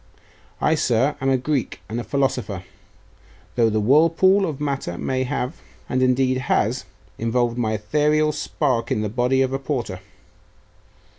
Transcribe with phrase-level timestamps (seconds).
[0.59, 2.63] I, sir, am a Greek and a philosopher;
[3.53, 6.85] though the whirlpool of matter may have, and indeed has,
[7.19, 9.99] involved my ethereal spark in the body of a porter.